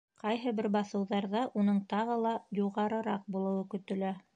Ҡайһы 0.21 0.53
бер 0.59 0.67
баҫыуҙарҙа 0.75 1.43
уның 1.63 1.79
тағы 1.95 2.19
ла 2.25 2.35
юғарыраҡ 2.65 3.33
булыуы 3.37 3.67
көтөлә. 3.77 4.17